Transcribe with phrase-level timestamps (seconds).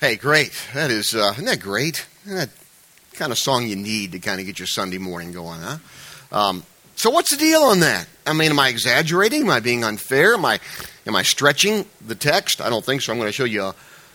[0.00, 0.52] Hey, great.
[0.72, 2.06] That is, uh, isn't that great?
[2.24, 2.48] Isn't that
[3.12, 5.76] kind of song you need to kind of get your Sunday morning going, huh?
[6.32, 6.62] Um,
[6.96, 8.08] so what's the deal on that?
[8.26, 9.42] I mean, am I exaggerating?
[9.42, 10.32] Am I being unfair?
[10.32, 10.58] Am I,
[11.06, 12.62] am I stretching the text?
[12.62, 13.12] I don't think so.
[13.12, 13.74] I'm going to show you, a,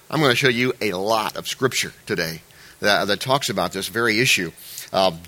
[0.09, 2.41] I'm going to show you a lot of scripture today
[2.79, 4.51] that, that talks about this very issue.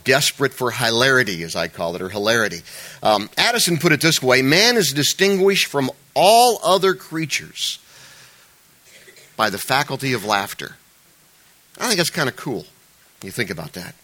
[0.05, 2.62] Desperate for hilarity, as I call it, or hilarity.
[3.04, 7.78] Um, Addison put it this way Man is distinguished from all other creatures
[9.38, 10.76] by the faculty of laughter.
[11.80, 12.66] I think that's kind of cool.
[13.23, 13.95] You think about that.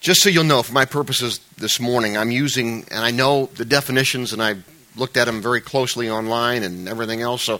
[0.00, 3.64] Just so you'll know, for my purposes this morning, I'm using, and I know the
[3.64, 4.56] definitions, and I
[4.96, 7.56] looked at them very closely online and everything else, so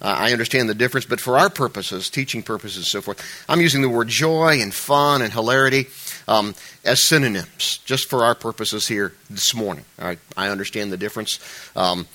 [0.00, 1.06] uh, I understand the difference.
[1.06, 4.74] But for our purposes, teaching purposes, and so forth, I'm using the word joy and
[4.74, 5.86] fun and hilarity
[6.26, 6.54] um,
[6.84, 9.84] as synonyms, just for our purposes here this morning.
[9.98, 11.38] All right, I understand the difference.
[11.74, 12.06] Um,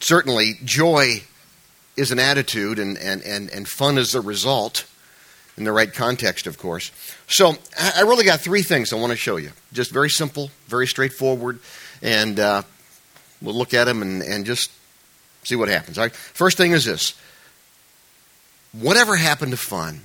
[0.00, 1.22] certainly, joy
[1.96, 4.86] is an attitude, and, and, and, and fun is the result
[5.56, 6.92] in the right context, of course.
[7.26, 9.50] So, I really got three things I want to show you.
[9.72, 11.58] Just very simple, very straightforward,
[12.02, 12.62] and uh,
[13.40, 14.70] we'll look at them and, and just
[15.44, 15.98] see what happens.
[15.98, 16.14] All right?
[16.14, 17.14] First thing is this
[18.72, 20.02] whatever happened to fun?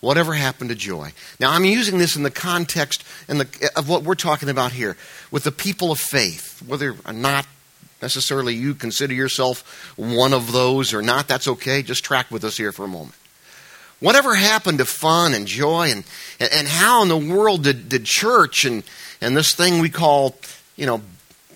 [0.00, 1.12] Whatever happened to joy?
[1.40, 4.96] Now, I'm using this in the context and the, of what we're talking about here
[5.32, 7.46] with the people of faith, whether or not
[8.00, 11.82] necessarily you consider yourself one of those or not, that's okay.
[11.82, 13.14] Just track with us here for a moment.
[14.00, 16.04] Whatever happened to fun and joy and,
[16.38, 18.84] and how in the world did, did church and,
[19.20, 20.36] and this thing we call,
[20.76, 21.02] you know,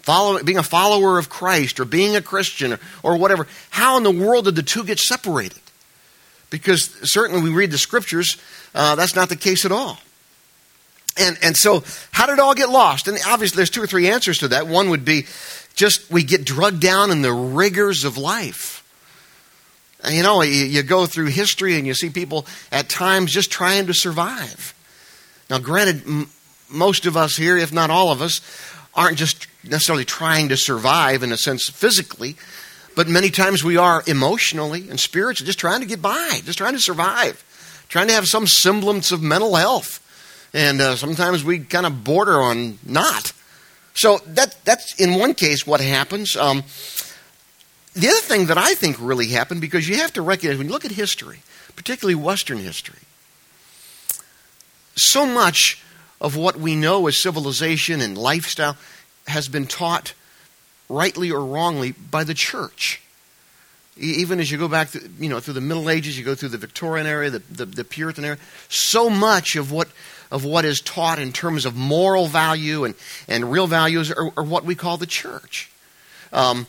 [0.02, 4.02] follow, being a follower of Christ or being a Christian or, or whatever, how in
[4.02, 5.58] the world did the two get separated?
[6.50, 8.36] Because certainly we read the scriptures,
[8.74, 9.98] uh, that's not the case at all.
[11.16, 13.06] And, and so, how did it all get lost?
[13.06, 14.66] And obviously, there's two or three answers to that.
[14.66, 15.26] One would be
[15.74, 18.82] just we get drugged down in the rigors of life.
[20.08, 23.94] You know, you, go through history and you see people at times just trying to
[23.94, 24.74] survive.
[25.48, 26.28] Now, granted, m-
[26.68, 28.40] most of us here, if not all of us,
[28.94, 32.36] aren't just necessarily trying to survive in a sense physically,
[32.96, 36.74] but many times we are emotionally and spiritually just trying to get by, just trying
[36.74, 37.44] to survive,
[37.88, 40.00] trying to have some semblance of mental health.
[40.52, 43.32] And uh, sometimes we kind of border on not.
[43.94, 46.36] So that, that's in one case what happens.
[46.36, 46.64] Um,
[47.94, 50.72] the other thing that I think really happened, because you have to recognize when you
[50.72, 51.42] look at history,
[51.76, 53.00] particularly Western history,
[54.96, 55.82] so much
[56.20, 58.76] of what we know as civilization and lifestyle
[59.26, 60.14] has been taught
[60.88, 63.02] rightly or wrongly by the church.
[63.96, 66.58] Even as you go back, you know, through the Middle Ages, you go through the
[66.58, 68.38] Victorian era, the, the, the Puritan era.
[68.68, 69.88] So much of what
[70.32, 72.94] of what is taught in terms of moral value and,
[73.28, 75.70] and real values are what we call the church.
[76.32, 76.66] Um,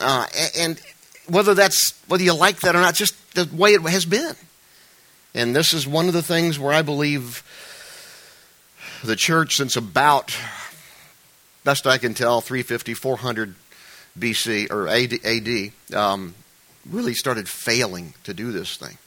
[0.00, 0.26] uh,
[0.58, 0.80] and
[1.28, 4.34] whether that's whether you like that or not, just the way it has been.
[5.34, 7.44] And this is one of the things where I believe
[9.04, 10.36] the church, since about,
[11.62, 13.54] best I can tell, 350, 400
[14.18, 16.34] BC or AD, AD um,
[16.88, 18.98] really started failing to do this thing.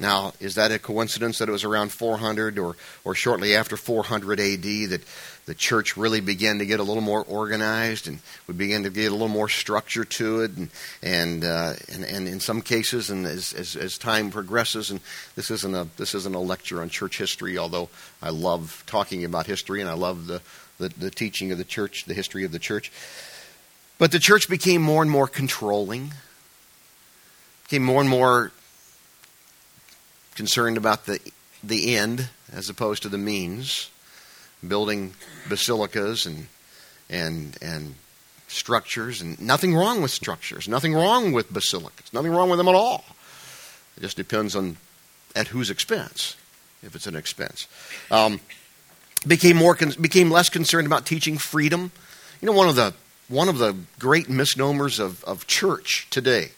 [0.00, 4.38] Now, is that a coincidence that it was around 400 or, or shortly after 400
[4.38, 5.00] AD that
[5.46, 9.08] the church really began to get a little more organized and we began to get
[9.08, 10.56] a little more structure to it?
[10.56, 10.70] And,
[11.02, 15.00] and, uh, and, and in some cases, and as, as, as time progresses, and
[15.34, 17.88] this isn't, a, this isn't a lecture on church history, although
[18.22, 20.40] I love talking about history and I love the,
[20.78, 22.92] the, the teaching of the church, the history of the church.
[23.98, 26.12] But the church became more and more controlling,
[27.64, 28.52] became more and more
[30.38, 31.18] concerned about the,
[31.64, 33.90] the end as opposed to the means,
[34.66, 35.12] building
[35.48, 36.46] basilicas and,
[37.10, 37.96] and, and
[38.46, 42.74] structures, and nothing wrong with structures, nothing wrong with basilicas, nothing wrong with them at
[42.76, 43.04] all.
[43.96, 44.76] It just depends on
[45.34, 46.36] at whose expense,
[46.84, 47.66] if it's an expense.
[48.12, 48.38] Um,
[49.26, 51.90] became more became less concerned about teaching freedom.
[52.40, 52.94] You know, one of the
[53.26, 56.52] one of the great misnomers of, of church today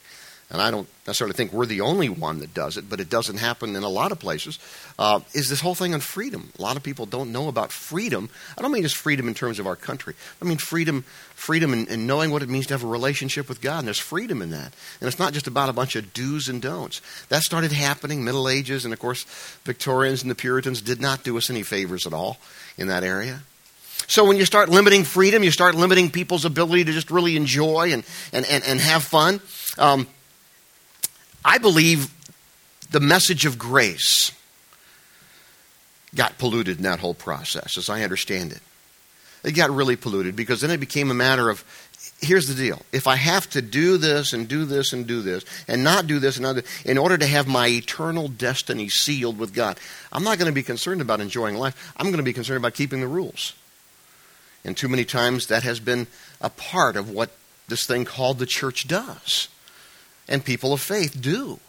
[0.51, 3.37] and I don't necessarily think we're the only one that does it, but it doesn't
[3.37, 4.59] happen in a lot of places,
[4.99, 6.51] uh, is this whole thing on freedom.
[6.59, 8.29] A lot of people don't know about freedom.
[8.57, 10.13] I don't mean just freedom in terms of our country.
[10.41, 11.03] I mean freedom,
[11.35, 13.97] freedom in, in knowing what it means to have a relationship with God, and there's
[13.97, 14.73] freedom in that.
[14.99, 17.01] And it's not just about a bunch of do's and don'ts.
[17.29, 19.23] That started happening Middle Ages, and of course,
[19.63, 22.37] Victorians and the Puritans did not do us any favors at all
[22.77, 23.41] in that area.
[24.07, 27.93] So when you start limiting freedom, you start limiting people's ability to just really enjoy
[27.93, 29.39] and, and, and, and have fun.
[29.77, 30.07] Um,
[31.43, 32.11] I believe
[32.91, 34.31] the message of grace
[36.13, 38.61] got polluted in that whole process, as I understand it.
[39.43, 41.63] It got really polluted because then it became a matter of
[42.19, 42.81] here's the deal.
[42.91, 46.19] If I have to do this and do this and do this and not do
[46.19, 49.79] this and do, in order to have my eternal destiny sealed with God,
[50.11, 51.93] I'm not going to be concerned about enjoying life.
[51.97, 53.53] I'm going to be concerned about keeping the rules.
[54.63, 56.05] And too many times that has been
[56.39, 57.31] a part of what
[57.67, 59.47] this thing called the church does.
[60.31, 61.59] And people of faith do.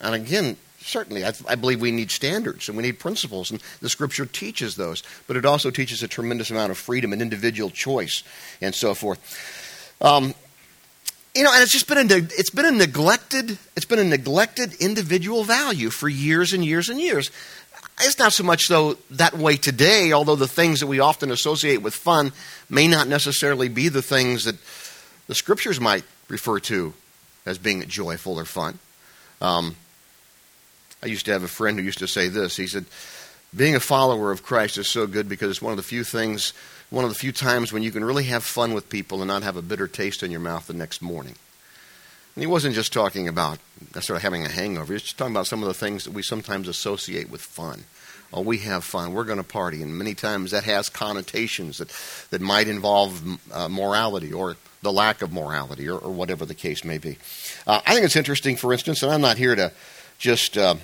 [0.00, 3.88] And again, certainly, I, I, believe we need standards and we need principles, and the
[3.88, 5.02] Scripture teaches those.
[5.26, 8.22] But it also teaches a tremendous amount of freedom and individual choice
[8.60, 9.18] and so forth.
[10.00, 10.34] Um,
[11.34, 14.74] you know, and it's just been a it's been a neglected it's been a neglected
[14.74, 17.30] individual value for years and years and years.
[18.00, 21.78] It's not so much though that way today, although the things that we often associate
[21.78, 22.32] with fun
[22.68, 24.56] may not necessarily be the things that
[25.26, 26.92] the scriptures might refer to
[27.44, 28.78] as being joyful or fun.
[29.40, 29.76] Um,
[31.02, 32.56] I used to have a friend who used to say this.
[32.56, 32.84] He said,
[33.54, 36.52] Being a follower of Christ is so good because it's one of the few things,
[36.90, 39.42] one of the few times when you can really have fun with people and not
[39.42, 41.34] have a bitter taste in your mouth the next morning.
[42.34, 43.58] And he wasn't just talking about
[44.00, 44.86] sort of having a hangover.
[44.86, 47.84] He was just talking about some of the things that we sometimes associate with fun.
[48.32, 49.12] Oh, we have fun.
[49.12, 49.82] We're going to party.
[49.82, 51.88] And many times that has connotations that,
[52.30, 56.84] that might involve uh, morality or the lack of morality or, or whatever the case
[56.84, 57.18] may be.
[57.66, 59.72] Uh, I think it's interesting, for instance, and I'm not here to
[60.18, 60.76] just uh,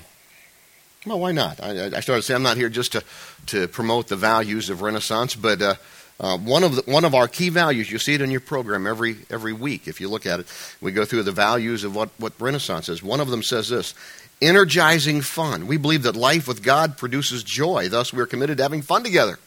[1.06, 1.62] well, why not?
[1.62, 3.04] I, I started to say I'm not here just to,
[3.46, 5.74] to promote the values of Renaissance, but uh,
[6.20, 8.86] uh, one of the, one of our key values, you see it in your program
[8.86, 9.86] every every week.
[9.86, 10.46] If you look at it,
[10.80, 13.02] we go through the values of what, what Renaissance is.
[13.02, 13.94] One of them says this:
[14.40, 15.66] energizing fun.
[15.66, 17.88] We believe that life with God produces joy.
[17.88, 19.38] Thus, we're committed to having fun together.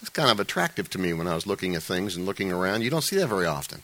[0.00, 2.82] It's kind of attractive to me when I was looking at things and looking around.
[2.82, 3.80] You don't see that very often,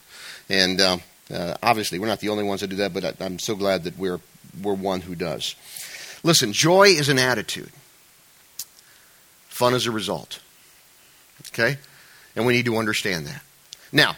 [0.49, 0.99] and uh,
[1.33, 2.93] uh obviously, we're not the only ones that do that.
[2.93, 4.21] But I, I'm so glad that we're
[4.63, 5.55] we're one who does.
[6.23, 7.71] Listen, joy is an attitude,
[9.49, 10.41] fun is a result.
[11.49, 11.79] Okay?
[12.37, 13.43] And we need to understand that.
[13.93, 14.17] Now,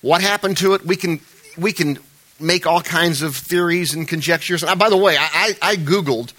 [0.00, 0.86] what happened to it?
[0.86, 1.20] We can,
[1.58, 1.98] we can
[2.40, 4.62] make all kinds of theories and conjectures.
[4.62, 6.32] And by the way, I, I, Googled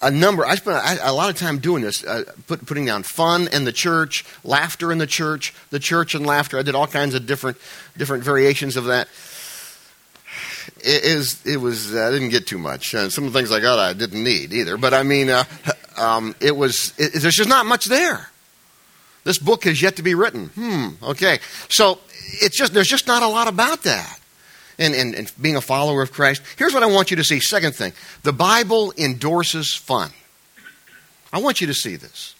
[0.00, 0.44] a number.
[0.44, 3.64] I spent a, a lot of time doing this, uh, put, putting down fun in
[3.64, 6.58] the church, laughter in the church, the church and laughter.
[6.58, 7.58] I did all kinds of different,
[7.96, 9.08] different variations of that
[10.78, 12.94] it, is, it was, uh, I didn't get too much.
[12.94, 14.76] Uh, some of the things I got I didn't need either.
[14.76, 15.44] But I mean, uh,
[15.96, 18.30] um, it was, it, there's just not much there.
[19.24, 20.48] This book has yet to be written.
[20.48, 21.40] Hmm, okay.
[21.68, 24.20] So it's just, there's just not a lot about that.
[24.78, 26.42] And, and, and being a follower of Christ.
[26.58, 27.40] Here's what I want you to see.
[27.40, 27.94] Second thing
[28.24, 30.10] the Bible endorses fun.
[31.32, 32.34] I want you to see this.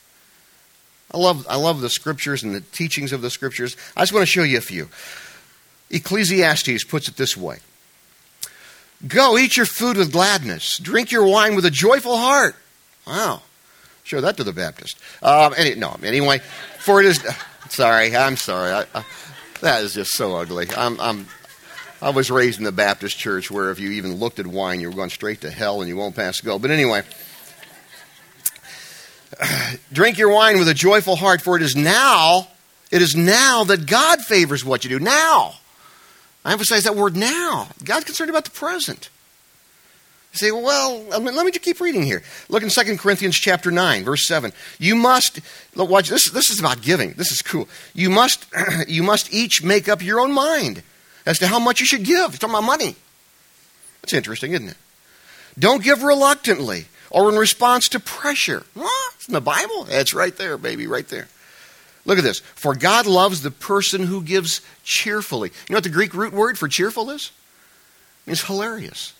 [1.12, 3.76] I love, I love the scriptures and the teachings of the scriptures.
[3.96, 4.88] I just want to show you a few.
[5.90, 7.58] Ecclesiastes puts it this way
[9.06, 12.56] Go eat your food with gladness, drink your wine with a joyful heart.
[13.06, 13.42] Wow.
[14.04, 14.98] Show that to the Baptist.
[15.22, 16.38] Um, any, no, anyway,
[16.78, 17.24] for it is.
[17.68, 18.70] Sorry, I'm sorry.
[18.70, 19.04] I, I,
[19.60, 20.68] that is just so ugly.
[20.76, 21.26] I'm, I'm,
[22.06, 24.88] I was raised in the Baptist church where if you even looked at wine, you
[24.88, 26.56] were going straight to hell and you won't pass go.
[26.56, 27.02] But anyway,
[29.92, 32.46] drink your wine with a joyful heart, for it is now,
[32.92, 35.00] it is now that God favors what you do.
[35.00, 35.54] Now.
[36.44, 37.70] I emphasize that word now.
[37.82, 39.10] God's concerned about the present.
[40.32, 42.22] You say, well, let me just keep reading here.
[42.48, 44.52] Look in 2 Corinthians chapter 9, verse 7.
[44.78, 45.40] You must,
[45.74, 47.14] look, watch, this, this is about giving.
[47.14, 47.68] This is cool.
[47.94, 48.46] You must,
[48.86, 50.84] you must each make up your own mind
[51.26, 52.30] as to how much you should give.
[52.30, 52.96] It's talking about money.
[54.00, 54.76] That's interesting, isn't it?
[55.58, 58.64] Don't give reluctantly or in response to pressure.
[58.74, 59.12] What?
[59.16, 59.86] It's in the Bible.
[59.88, 61.28] It's right there, baby, right there.
[62.04, 62.40] Look at this.
[62.40, 65.48] For God loves the person who gives cheerfully.
[65.48, 67.32] You know what the Greek root word for cheerful is?
[68.26, 69.12] It's hilarious.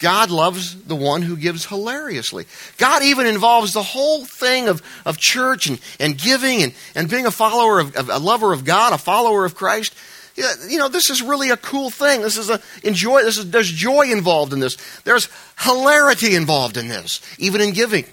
[0.00, 2.46] God loves the one who gives hilariously.
[2.78, 7.26] God even involves the whole thing of, of church and, and giving and, and being
[7.26, 9.94] a follower of, of a lover of God, a follower of Christ.
[10.36, 12.22] You know, this is really a cool thing.
[12.22, 13.22] This is a enjoy.
[13.22, 14.76] This is, there's joy involved in this.
[15.04, 15.28] There's
[15.60, 18.04] hilarity involved in this, even in giving.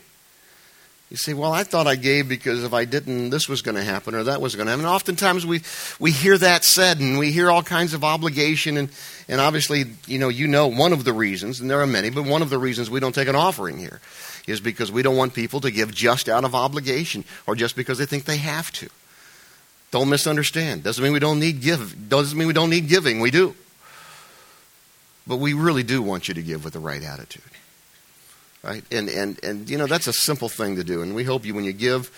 [1.11, 3.83] You say, well, I thought I gave because if I didn't, this was going to
[3.83, 4.85] happen or that was going to happen.
[4.85, 5.61] And oftentimes we,
[5.99, 8.77] we hear that said and we hear all kinds of obligation.
[8.77, 8.89] And,
[9.27, 12.23] and obviously, you know, you know one of the reasons, and there are many, but
[12.23, 13.99] one of the reasons we don't take an offering here
[14.47, 17.97] is because we don't want people to give just out of obligation or just because
[17.97, 18.87] they think they have to.
[19.91, 20.83] Don't misunderstand.
[20.83, 22.09] Doesn't mean we don't need give.
[22.09, 23.19] Doesn't mean we don't need giving.
[23.19, 23.55] We do.
[25.27, 27.43] But we really do want you to give with the right attitude
[28.63, 28.83] right?
[28.91, 31.53] And and and you know that's a simple thing to do, and we hope you
[31.53, 32.11] when you give,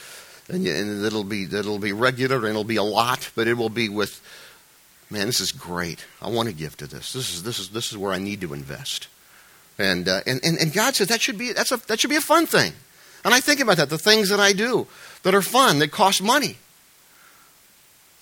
[0.49, 3.55] and, you, and it'll be it'll be regular and it'll be a lot, but it
[3.55, 4.21] will be with,
[5.09, 6.05] man, this is great.
[6.21, 7.13] I want to give to this.
[7.13, 9.07] This is this is this is where I need to invest,
[9.77, 12.17] and uh, and, and and God says that should be that's a that should be
[12.17, 12.73] a fun thing,
[13.23, 14.87] and I think about that the things that I do
[15.23, 16.57] that are fun that cost money.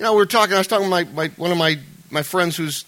[0.01, 1.77] You know, we were talking, I was talking to my, my, one of my,
[2.09, 2.85] my friends who's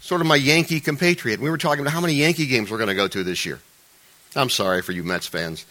[0.00, 1.38] sort of my Yankee compatriot.
[1.38, 3.60] We were talking about how many Yankee games we're going to go to this year.
[4.34, 5.64] I'm sorry for you Mets fans.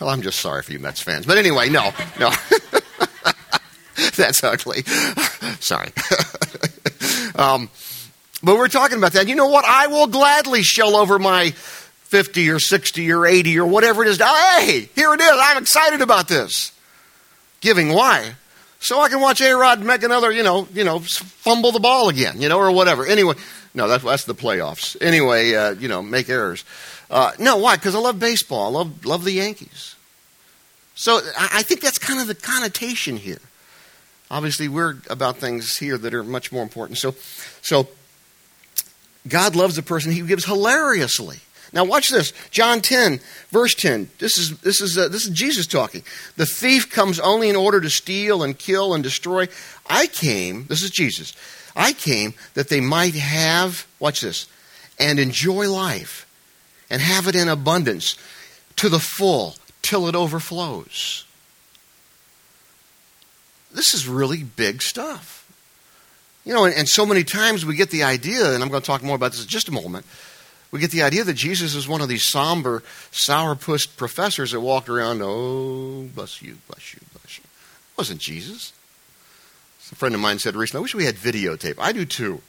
[0.00, 1.26] Well, I'm just sorry for you Mets fans.
[1.26, 2.30] But anyway, no, no.
[4.16, 4.82] That's ugly.
[5.58, 5.88] sorry.
[7.34, 7.68] um,
[8.44, 9.26] but we're talking about that.
[9.26, 9.64] You know what?
[9.64, 14.18] I will gladly shell over my 50 or 60 or 80 or whatever it is.
[14.18, 15.32] Hey, here it is.
[15.34, 16.70] I'm excited about this.
[17.60, 17.88] Giving.
[17.92, 18.36] Why?
[18.82, 22.08] So I can watch A Rod make another, you know, you know, fumble the ball
[22.08, 23.06] again, you know, or whatever.
[23.06, 23.34] Anyway,
[23.74, 24.96] no, that's, that's the playoffs.
[25.00, 26.64] Anyway, uh, you know, make errors.
[27.08, 27.76] Uh, no, why?
[27.76, 28.66] Because I love baseball.
[28.66, 29.94] I love, love the Yankees.
[30.96, 33.38] So I think that's kind of the connotation here.
[34.32, 36.98] Obviously, we're about things here that are much more important.
[36.98, 37.14] So,
[37.60, 37.86] so
[39.28, 41.38] God loves a person he gives hilariously.
[41.72, 42.32] Now watch this.
[42.50, 44.10] John 10, verse 10.
[44.18, 46.02] This is, this is, uh, this is Jesus talking.
[46.36, 49.48] The thief comes only in order to steal and kill and destroy.
[49.86, 51.34] I came, this is Jesus,
[51.74, 54.46] I came that they might have, watch this,
[54.98, 56.28] and enjoy life
[56.90, 58.16] and have it in abundance
[58.76, 61.24] to the full till it overflows.
[63.72, 65.38] This is really big stuff.
[66.44, 68.86] You know, and, and so many times we get the idea, and I'm going to
[68.86, 70.04] talk more about this in just a moment
[70.72, 74.88] we get the idea that Jesus is one of these somber, sourpuss professors that walked
[74.88, 77.44] around, oh, bless you, bless you, bless you.
[77.44, 78.72] It wasn't Jesus.
[79.92, 81.74] A friend of mine said recently, I wish we had videotape.
[81.78, 82.40] I do too.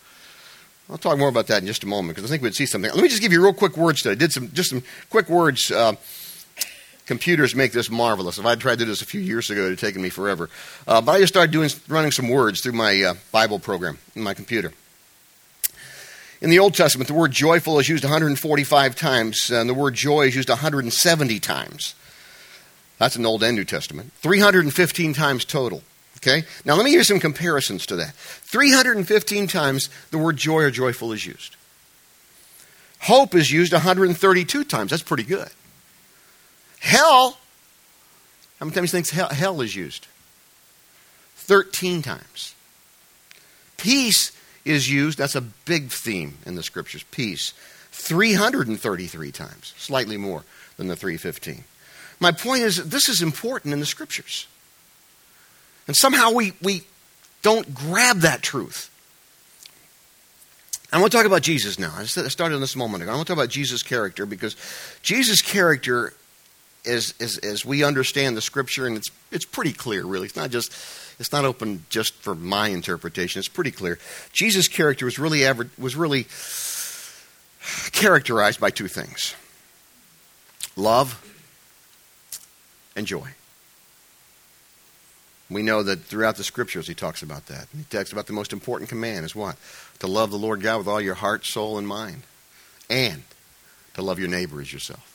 [0.89, 2.89] I'll talk more about that in just a moment because I think we'd see something.
[2.91, 4.13] Let me just give you real quick words today.
[4.13, 5.69] I did some just some quick words.
[5.71, 5.93] Uh,
[7.05, 8.37] computers make this marvelous.
[8.37, 10.09] If I'd tried to do this a few years ago, it would have taken me
[10.09, 10.49] forever.
[10.87, 14.23] Uh, but I just started doing running some words through my uh, Bible program in
[14.23, 14.71] my computer.
[16.43, 20.27] In the Old Testament, the word joyful is used 145 times, and the word joy
[20.27, 21.95] is used 170 times.
[22.97, 24.11] That's the Old and New Testament.
[24.17, 25.83] 315 times total.
[26.17, 26.45] Okay?
[26.65, 28.13] Now let me give you some comparisons to that.
[28.15, 31.55] 315 times the word joy or joyful is used.
[32.99, 34.91] Hope is used 132 times.
[34.91, 35.49] That's pretty good.
[36.81, 37.37] Hell,
[38.59, 40.07] how many times do you think hell is used?
[41.35, 42.53] 13 times.
[43.77, 44.33] Peace
[44.65, 47.53] is used, that's a big theme in the scriptures, peace,
[47.91, 50.43] 333 times, slightly more
[50.77, 51.63] than the 315.
[52.19, 54.47] My point is, this is important in the scriptures.
[55.87, 56.83] And somehow we, we
[57.41, 58.89] don't grab that truth.
[60.91, 61.91] I want to talk about Jesus now.
[61.97, 63.11] I started on this a moment ago.
[63.11, 64.55] I want to talk about Jesus' character because
[65.01, 66.13] Jesus' character,
[66.85, 70.27] as, as, as we understand the scripture, and it's, it's pretty clear, really.
[70.27, 70.73] It's not just
[71.19, 73.39] it's not open just for my interpretation.
[73.39, 73.99] It's pretty clear.
[74.31, 76.27] Jesus' character was really aver- was really
[77.91, 79.35] characterized by two things:
[80.75, 81.21] love
[82.95, 83.29] and joy.
[85.49, 87.67] We know that throughout the scriptures he talks about that.
[87.75, 89.55] He talks about the most important command is what?
[89.99, 92.23] To love the Lord God with all your heart, soul, and mind.
[92.89, 93.23] And
[93.93, 95.12] to love your neighbor as yourself.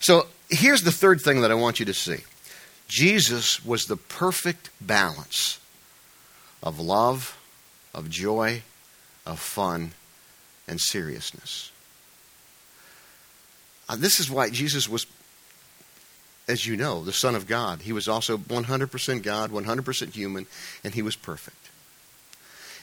[0.00, 2.18] So here's the third thing that I want you to see.
[2.88, 5.60] Jesus was the perfect balance
[6.62, 7.38] of love,
[7.94, 8.62] of joy,
[9.24, 9.92] of fun,
[10.66, 11.70] and seriousness.
[13.88, 15.06] Uh, this is why Jesus was,
[16.48, 17.82] as you know, the Son of God.
[17.82, 20.46] He was also 100% God, 100% human,
[20.82, 21.70] and he was perfect.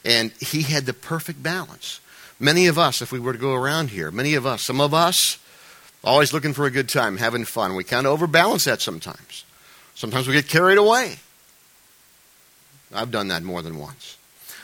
[0.04, 2.00] And he had the perfect balance.
[2.38, 4.94] Many of us, if we were to go around here, many of us, some of
[4.94, 5.38] us,
[6.04, 9.44] always looking for a good time, having fun, we kind of overbalance that sometimes.
[9.94, 11.16] Sometimes we get carried away.
[12.94, 14.16] I've done that more than once.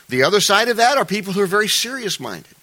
[0.07, 2.55] The other side of that are people who are very serious minded.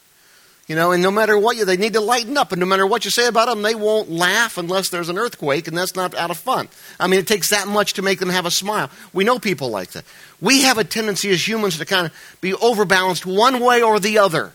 [0.68, 2.86] You know, and no matter what you, they need to lighten up, and no matter
[2.86, 6.14] what you say about them, they won't laugh unless there's an earthquake, and that's not
[6.14, 6.68] out of fun.
[7.00, 8.88] I mean, it takes that much to make them have a smile.
[9.12, 10.04] We know people like that.
[10.40, 14.18] We have a tendency as humans to kind of be overbalanced one way or the
[14.18, 14.52] other.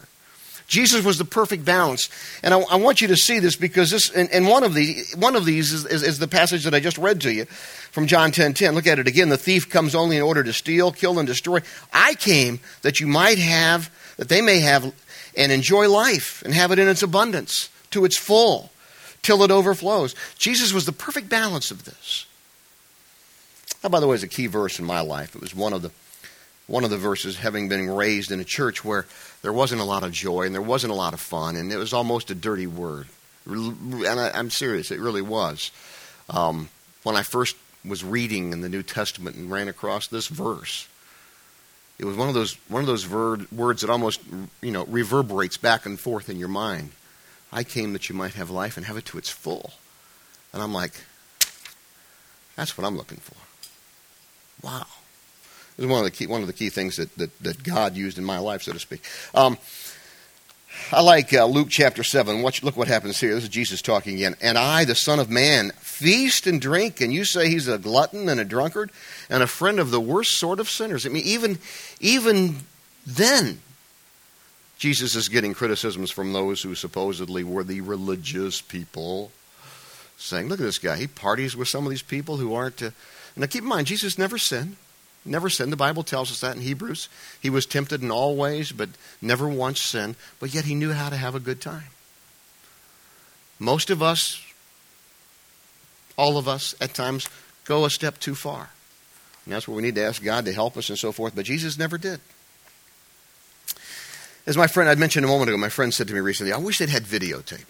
[0.68, 2.10] Jesus was the perfect balance.
[2.44, 4.98] And I, I want you to see this because this, and, and one of the,
[5.16, 8.06] one of these is, is, is, the passage that I just read to you from
[8.06, 8.76] John 10 10.
[8.76, 9.30] Look at it again.
[9.30, 11.62] The thief comes only in order to steal, kill, and destroy.
[11.94, 14.94] I came that you might have, that they may have
[15.38, 18.72] and enjoy life and have it in its abundance to its full
[19.22, 20.16] till it overflows.
[20.38, 22.26] Jesus was the perfect balance of this.
[23.82, 25.36] That, by the way, is a key verse in my life.
[25.36, 25.92] It was one of the
[26.68, 29.06] one of the verses having been raised in a church where
[29.42, 31.78] there wasn't a lot of joy and there wasn't a lot of fun, and it
[31.78, 33.08] was almost a dirty word.
[33.46, 35.72] And I, am serious, it really was.
[36.30, 36.70] Um,
[37.04, 37.56] when I first
[37.86, 40.88] was reading in the New Testament and ran across this verse,
[41.98, 44.20] it was one of those one of those ver- words that almost
[44.62, 46.92] you know reverberates back and forth in your mind.
[47.52, 49.72] I came that you might have life and have it to its full.
[50.54, 50.94] And I'm like,
[52.56, 53.38] that's what I'm looking for.
[54.66, 54.86] Wow.
[55.78, 57.96] It was one of the key, one of the key things that, that, that God
[57.96, 59.04] used in my life, so to speak.
[59.36, 59.58] Um,
[60.92, 62.42] I like uh, Luke chapter 7.
[62.42, 63.36] Watch, look what happens here.
[63.36, 64.36] This is Jesus talking again.
[64.42, 68.30] And I, the Son of Man, feast and drink, and you say he's a glutton
[68.30, 68.92] and a drunkard
[69.30, 71.06] and a friend of the worst sort of sinners.
[71.06, 71.60] I mean, even,
[72.00, 72.58] even
[73.06, 73.62] then,
[74.78, 79.32] Jesus is getting criticisms from those who supposedly were the religious people,
[80.18, 80.98] saying, Look at this guy.
[80.98, 82.82] He parties with some of these people who aren't.
[82.82, 82.92] Uh...
[83.36, 84.78] Now, keep in mind, Jesus never sinned.
[85.28, 85.72] Never sinned.
[85.72, 87.10] The Bible tells us that in Hebrews.
[87.42, 88.90] He was tempted in all ways, but
[89.22, 91.90] never once sinned, but yet he knew how to have a good time.
[93.60, 94.42] Most of us,
[96.16, 97.28] all of us, at times,
[97.66, 98.70] go a step too far.
[99.46, 101.46] And that's where we need to ask God to help us and so forth, but
[101.46, 102.20] Jesus never did.
[104.46, 106.58] As my friend, I mentioned a moment ago, my friend said to me recently, I
[106.58, 107.66] wish they'd had videotape.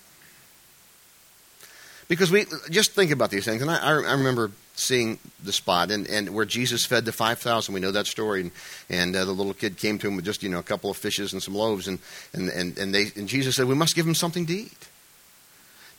[2.08, 6.08] Because we just think about these things, and I, I remember seeing the spot and,
[6.08, 7.74] and where Jesus fed the 5,000.
[7.74, 8.42] We know that story.
[8.42, 8.52] And,
[8.90, 10.98] and uh, the little kid came to him with just, you know, a couple of
[10.98, 11.88] fishes and some loaves.
[11.88, 12.00] And,
[12.34, 14.88] and, and, and, they, and Jesus said, We must give him something to eat.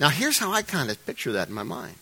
[0.01, 1.97] Now, here's how I kind of picture that in my mind.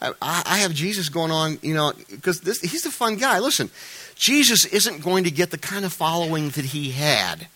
[0.00, 3.40] I, I have Jesus going on, you know, because he's a fun guy.
[3.40, 3.68] Listen,
[4.14, 7.48] Jesus isn't going to get the kind of following that he had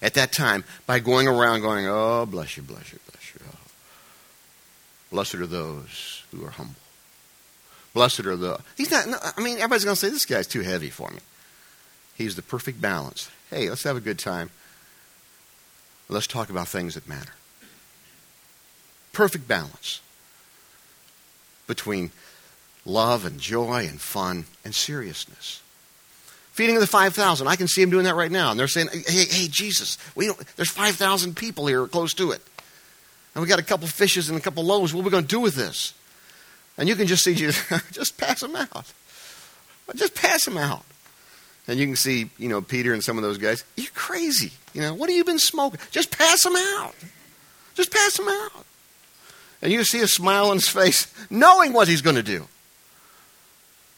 [0.00, 3.40] at that time by going around going, oh, bless you, bless you, bless you.
[3.46, 3.58] Oh.
[5.10, 6.74] Blessed are those who are humble.
[7.92, 8.60] Blessed are the.
[8.76, 9.06] He's not.
[9.36, 11.18] I mean, everybody's going to say this guy's too heavy for me.
[12.14, 13.30] He's the perfect balance.
[13.50, 14.50] Hey, let's have a good time.
[16.08, 17.32] Let's talk about things that matter.
[19.12, 20.00] Perfect balance
[21.66, 22.10] between
[22.84, 25.62] love and joy and fun and seriousness.
[26.52, 27.46] Feeding of the 5,000.
[27.46, 28.50] I can see him doing that right now.
[28.50, 32.42] And they're saying, hey, hey, Jesus, we don't, there's 5,000 people here close to it.
[33.34, 34.92] And we got a couple fishes and a couple loaves.
[34.92, 35.94] What are we going to do with this?
[36.80, 38.90] And you can just see Jesus, just pass them out.
[39.94, 40.82] Just pass them out.
[41.68, 44.52] And you can see, you know, Peter and some of those guys, you're crazy.
[44.72, 45.78] You know, what have you been smoking?
[45.90, 46.94] Just pass them out.
[47.74, 48.64] Just pass them out.
[49.60, 52.48] And you see a smile on his face, knowing what he's going to do,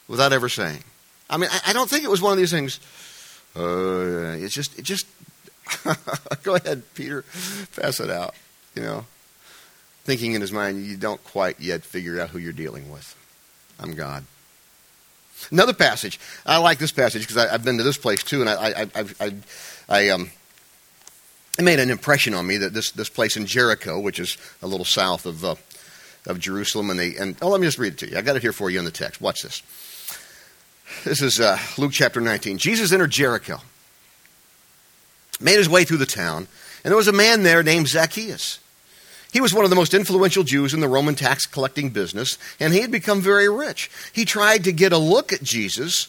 [0.09, 0.83] without ever saying.
[1.31, 2.81] I mean, I, I don't think it was one of these things.
[3.55, 5.07] Uh, it's just, it just,
[6.43, 7.25] go ahead, Peter,
[7.77, 8.35] pass it out.
[8.75, 9.07] You know,
[10.05, 13.17] thinking in his mind, you don't quite yet figure out who you're dealing with.
[13.79, 14.25] I'm God.
[15.51, 16.21] Another passage.
[16.47, 19.35] I like this passage because I've been to this place too, and I, I, I,
[19.89, 20.31] I, um,
[21.59, 24.67] it made an impression on me that this, this place in Jericho, which is a
[24.67, 25.57] little south of, uh,
[26.27, 28.17] of Jerusalem, and they and oh, let me just read it to you.
[28.17, 29.21] I got it here for you in the text.
[29.21, 29.63] Watch this.
[31.05, 32.59] This is uh, Luke chapter 19.
[32.59, 33.59] Jesus entered Jericho,
[35.41, 36.47] made his way through the town,
[36.85, 38.61] and there was a man there named Zacchaeus.
[39.33, 42.75] He was one of the most influential Jews in the Roman tax collecting business, and
[42.75, 43.91] he had become very rich.
[44.13, 46.09] He tried to get a look at Jesus.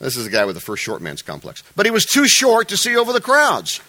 [0.00, 1.62] This is the guy with the first short man's complex.
[1.76, 3.80] But he was too short to see over the crowds.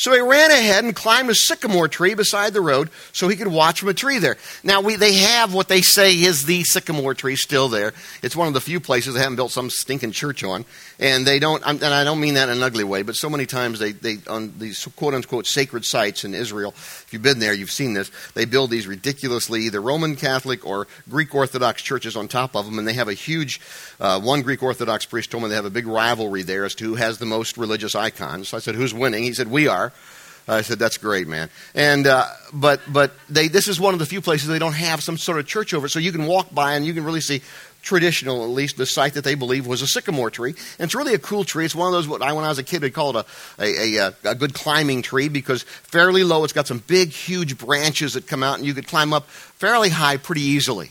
[0.00, 3.48] So he ran ahead and climbed a sycamore tree beside the road so he could
[3.48, 4.38] watch from a tree there.
[4.64, 7.92] Now, we, they have what they say is the sycamore tree still there.
[8.22, 10.64] It's one of the few places they haven't built some stinking church on.
[10.98, 13.44] And they don't, and I don't mean that in an ugly way, but so many
[13.44, 17.52] times they, they on these quote unquote sacred sites in Israel, if you've been there,
[17.52, 22.26] you've seen this, they build these ridiculously either Roman Catholic or Greek Orthodox churches on
[22.26, 23.60] top of them, and they have a huge,
[24.00, 26.84] uh, one Greek Orthodox priest told me they have a big rivalry there as to
[26.86, 28.48] who has the most religious icons.
[28.48, 29.24] So I said, who's winning?
[29.24, 29.89] He said, we are.
[30.48, 34.06] I said, "That's great, man." And uh, but but they this is one of the
[34.06, 36.52] few places they don't have some sort of church over it, so you can walk
[36.52, 37.42] by and you can really see
[37.82, 40.50] traditional, at least the site that they believe was a sycamore tree.
[40.78, 41.64] And it's really a cool tree.
[41.64, 43.24] It's one of those what I when I was a kid they called a
[43.58, 46.44] a, a a good climbing tree because fairly low.
[46.44, 49.88] It's got some big, huge branches that come out, and you could climb up fairly
[49.88, 50.90] high pretty easily.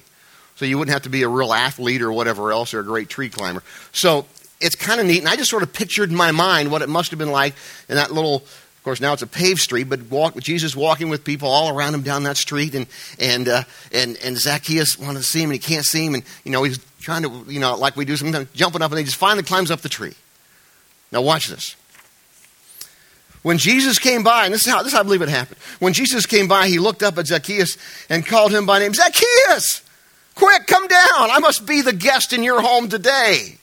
[0.56, 3.08] So you wouldn't have to be a real athlete or whatever else or a great
[3.08, 3.64] tree climber.
[3.94, 4.26] So
[4.60, 5.20] it's kind of neat.
[5.20, 7.56] And I just sort of pictured in my mind what it must have been like
[7.88, 8.44] in that little
[8.90, 12.02] course, now it's a paved street, but walk, Jesus walking with people all around him
[12.02, 12.88] down that street, and
[13.20, 16.24] and uh, and and Zacchaeus wanted to see him, and he can't see him, and
[16.44, 19.06] you know he's trying to, you know, like we do sometimes, jumping up, and he
[19.06, 20.16] just finally climbs up the tree.
[21.12, 21.76] Now watch this.
[23.44, 25.60] When Jesus came by, and this is how this is how I believe it happened.
[25.78, 27.78] When Jesus came by, he looked up at Zacchaeus
[28.10, 29.84] and called him by name, Zacchaeus,
[30.34, 31.30] quick, come down.
[31.30, 33.58] I must be the guest in your home today.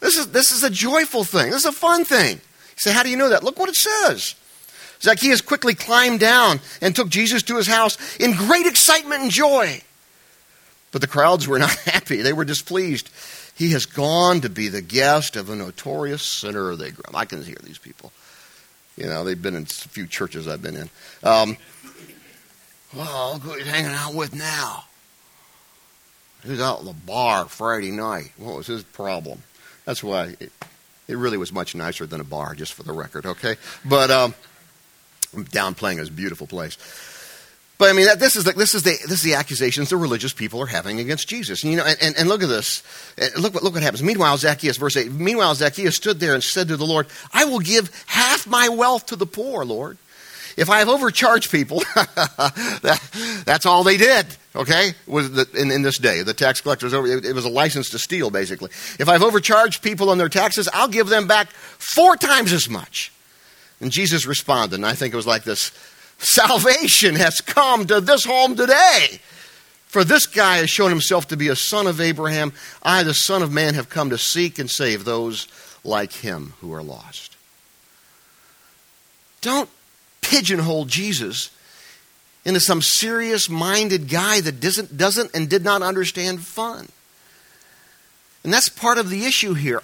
[0.00, 1.52] This is this is a joyful thing.
[1.52, 2.42] This is a fun thing.
[2.76, 3.44] Say, How do you know that?
[3.44, 4.34] Look what it says.
[5.00, 9.82] Zacchaeus quickly climbed down and took Jesus to his house in great excitement and joy.
[10.92, 13.10] But the crowds were not happy, they were displeased.
[13.56, 17.14] He has gone to be the guest of a notorious sinner, they grumbled.
[17.14, 18.12] I can hear these people.
[18.96, 20.90] You know, they've been in a few churches I've been in.
[21.22, 21.56] Um,
[22.96, 24.84] well, who hanging out with now?
[26.44, 28.32] He was out in the bar Friday night.
[28.36, 29.42] What was his problem?
[29.84, 30.36] That's why
[31.08, 33.56] it really was much nicer than a bar, just for the record, okay?
[33.84, 34.34] But um,
[35.34, 36.78] I'm downplaying his beautiful place.
[37.76, 39.96] But I mean, that, this is the, this is the this is the accusations the
[39.96, 41.64] religious people are having against Jesus.
[41.64, 42.84] And, you know, and, and, and look at this.
[43.36, 44.02] Look what look what happens.
[44.02, 45.10] Meanwhile, Zacchaeus, verse eight.
[45.10, 49.06] Meanwhile, Zacchaeus stood there and said to the Lord, "I will give half my wealth
[49.06, 49.98] to the poor, Lord."
[50.56, 54.26] If I have overcharged people, that, that's all they did.
[54.56, 57.08] Okay, was the, in, in this day the tax collectors over.
[57.08, 58.70] It, it was a license to steal, basically.
[59.00, 63.12] If I've overcharged people on their taxes, I'll give them back four times as much.
[63.80, 65.72] And Jesus responded, and I think it was like this
[66.18, 69.20] Salvation has come to this home today.
[69.86, 72.52] For this guy has shown himself to be a son of Abraham.
[72.82, 75.46] I, the Son of Man, have come to seek and save those
[75.84, 77.36] like him who are lost.
[79.40, 79.68] Don't
[80.24, 81.50] pigeonhole Jesus
[82.44, 86.88] into some serious minded guy that doesn't, doesn't and did not understand fun.
[88.42, 89.82] And that's part of the issue here.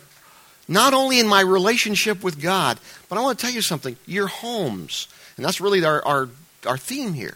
[0.68, 4.26] Not only in my relationship with God, but I want to tell you something your
[4.26, 5.09] homes
[5.40, 6.29] and that's really our, our,
[6.66, 7.35] our theme here.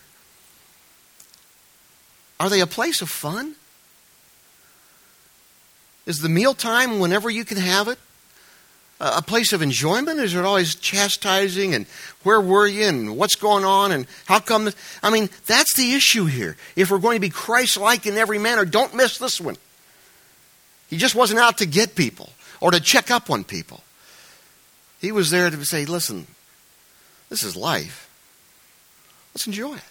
[2.38, 3.54] Are they a place of fun?
[6.04, 7.98] Is the mealtime whenever you can have it
[9.04, 10.18] a place of enjoyment?
[10.18, 11.86] Is it always chastising and
[12.22, 14.70] where were you and what's going on and how come?
[15.02, 16.56] I mean, that's the issue here.
[16.74, 19.56] If we're going to be Christ like in every manner, don't miss this one.
[20.88, 23.82] He just wasn't out to get people or to check up on people.
[25.00, 26.26] He was there to say, listen,
[27.28, 28.08] this is life.
[29.34, 29.84] Let's enjoy it.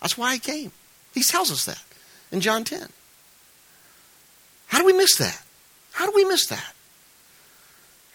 [0.00, 0.72] That's why he came.
[1.12, 1.82] He tells us that
[2.32, 2.88] in John 10.
[4.66, 5.40] How do we miss that?
[5.92, 6.74] How do we miss that?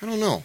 [0.02, 0.44] I don't know.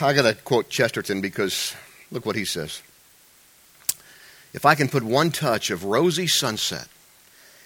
[0.00, 1.74] I got to quote Chesterton because
[2.10, 2.82] look what he says.
[4.54, 6.88] If I can put one touch of rosy sunset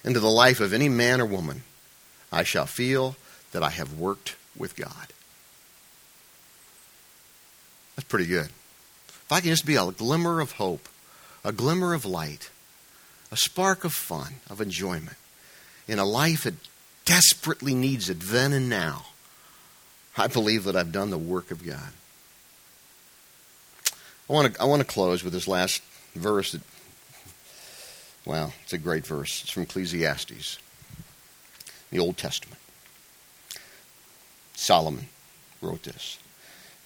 [0.05, 1.63] into the life of any man or woman,
[2.33, 3.17] I shall feel
[3.53, 5.13] that I have worked with God.
[7.95, 8.47] That's pretty good.
[9.09, 10.89] If I can just be a glimmer of hope,
[11.45, 12.51] a glimmer of light,
[13.31, 15.17] a spark of fun, of enjoyment
[15.87, 16.55] in a life that
[17.05, 19.07] desperately needs it then and now,
[20.17, 21.93] I believe that I've done the work of God.
[24.29, 25.83] I want to, I want to close with this last
[26.15, 26.63] verse that,
[28.25, 29.43] well, it's a great verse.
[29.43, 30.59] It's from Ecclesiastes,
[31.91, 32.61] the Old Testament.
[34.55, 35.09] Solomon
[35.61, 36.19] wrote this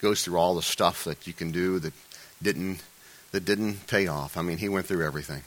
[0.01, 1.93] goes through all the stuff that you can do that
[2.41, 2.83] didn't
[3.31, 4.37] that didn't pay off.
[4.37, 5.43] I mean, he went through everything.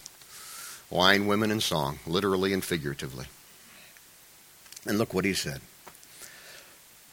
[0.91, 3.27] Wine, women, and song, literally and figuratively.
[4.87, 5.61] And look what he said.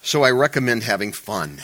[0.01, 1.61] So I recommend having fun.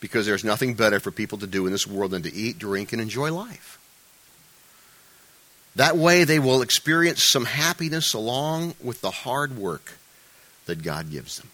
[0.00, 2.92] Because there's nothing better for people to do in this world than to eat, drink,
[2.92, 3.78] and enjoy life.
[5.76, 9.92] That way they will experience some happiness along with the hard work
[10.66, 11.48] that God gives them.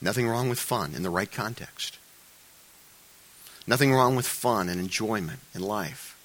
[0.00, 1.98] Nothing wrong with fun in the right context.
[3.66, 6.16] Nothing wrong with fun and enjoyment in life.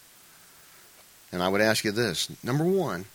[1.31, 3.05] And I would ask you this number one,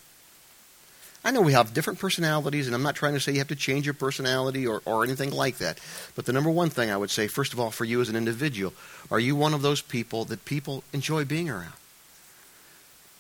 [1.27, 3.57] I know we have different personalities, and I'm not trying to say you have to
[3.57, 5.81] change your personality or, or anything like that.
[6.15, 8.15] But the number one thing I would say, first of all, for you as an
[8.15, 8.73] individual,
[9.11, 11.73] are you one of those people that people enjoy being around?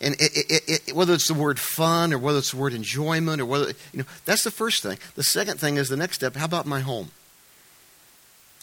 [0.00, 3.40] And it, it, it, whether it's the word fun or whether it's the word enjoyment
[3.40, 4.98] or whether, you know, that's the first thing.
[5.16, 6.36] The second thing is the next step.
[6.36, 7.10] How about my home?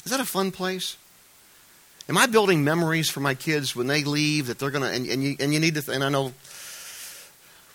[0.06, 0.95] Is that a fun place?
[2.08, 5.06] Am I building memories for my kids when they leave that they're going to, and,
[5.06, 6.32] and, you, and you need to, and I know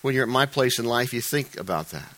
[0.01, 2.15] when you're at my place in life, you think about that.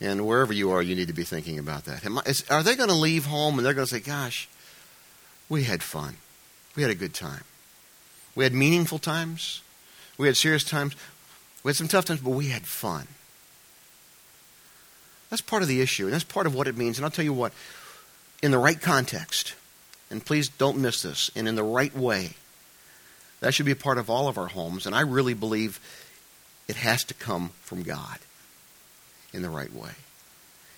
[0.00, 2.04] And wherever you are, you need to be thinking about that.
[2.04, 4.48] I, is, are they going to leave home and they're going to say, gosh,
[5.48, 6.16] we had fun.
[6.74, 7.44] We had a good time.
[8.34, 9.62] We had meaningful times.
[10.18, 10.94] We had serious times.
[11.62, 13.08] We had some tough times, but we had fun.
[15.30, 16.98] That's part of the issue, and that's part of what it means.
[16.98, 17.52] And I'll tell you what,
[18.42, 19.54] in the right context,
[20.10, 22.34] and please don't miss this, and in the right way,
[23.40, 24.86] that should be a part of all of our homes.
[24.86, 25.80] And I really believe
[26.68, 28.18] it has to come from God
[29.32, 29.92] in the right way.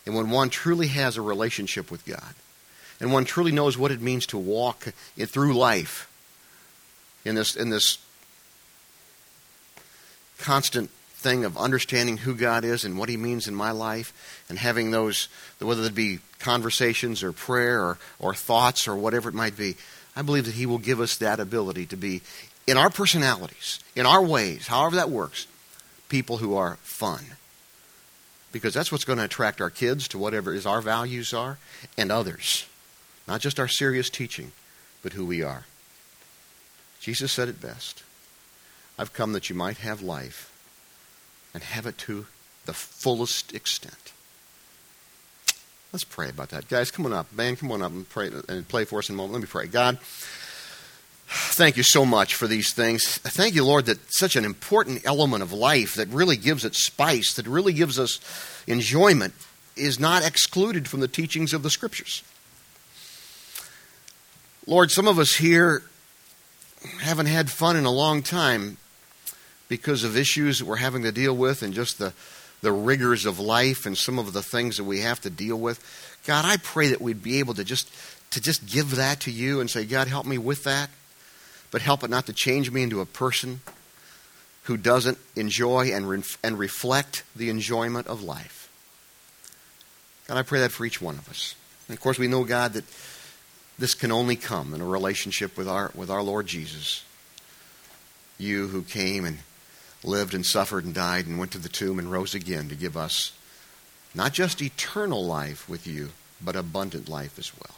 [0.06, 2.34] And when one truly has a relationship with God,
[3.00, 6.10] and one truly knows what it means to walk through life
[7.24, 7.98] in this, in this
[10.38, 14.58] constant thing of understanding who God is and what He means in my life, and
[14.58, 19.56] having those, whether it be conversations or prayer or, or thoughts or whatever it might
[19.56, 19.76] be,
[20.16, 22.22] I believe that He will give us that ability to be,
[22.66, 25.46] in our personalities, in our ways, however that works,
[26.08, 27.24] people who are fun.
[28.50, 31.58] Because that's what's going to attract our kids to whatever is our values are,
[31.96, 32.66] and others.
[33.26, 34.52] Not just our serious teaching,
[35.02, 35.64] but who we are.
[37.00, 38.02] Jesus said it best.
[38.98, 40.52] I've come that you might have life
[41.54, 42.26] and have it to
[42.64, 44.12] the fullest extent.
[45.92, 46.68] Let's pray about that.
[46.68, 47.32] Guys, come on up.
[47.32, 49.34] Man, come on up and pray and play for us in a moment.
[49.34, 49.66] Let me pray.
[49.66, 49.98] God,
[51.28, 53.18] thank you so much for these things.
[53.18, 57.34] Thank you, Lord, that such an important element of life that really gives it spice,
[57.34, 58.20] that really gives us
[58.66, 59.34] enjoyment,
[59.76, 62.22] is not excluded from the teachings of the Scriptures.
[64.66, 65.82] Lord, some of us here
[67.00, 68.76] haven't had fun in a long time
[69.68, 72.12] because of issues that we're having to deal with and just the,
[72.62, 75.82] the rigors of life and some of the things that we have to deal with.
[76.26, 77.90] God, I pray that we'd be able to just
[78.30, 80.90] to just give that to you and say, God, help me with that,
[81.70, 83.60] but help it not to change me into a person
[84.64, 88.70] who doesn't enjoy and, re- and reflect the enjoyment of life.
[90.26, 91.54] God, I pray that for each one of us.
[91.88, 92.84] And of course, we know, God, that
[93.78, 97.02] this can only come in a relationship with our, with our Lord Jesus.
[98.36, 99.38] You who came and
[100.04, 102.96] lived and suffered and died and went to the tomb and rose again to give
[102.96, 103.32] us
[104.14, 106.10] not just eternal life with you,
[106.42, 107.76] but abundant life as well.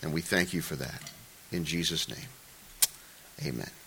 [0.00, 1.10] And we thank you for that.
[1.50, 2.28] In Jesus' name,
[3.40, 3.81] amen.